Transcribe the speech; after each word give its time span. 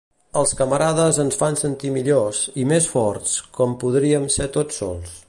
Els 0.39 0.53
camarades 0.61 1.19
ens 1.23 1.37
fan 1.41 1.59
sentir 1.61 1.91
millors, 1.99 2.39
i 2.63 2.67
més 2.73 2.87
forts, 2.95 3.37
com 3.59 3.77
podríem 3.85 4.27
ser 4.39 4.53
tots 4.57 4.83
sols. 4.83 5.19